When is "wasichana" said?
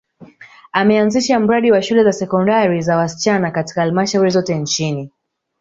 2.97-3.51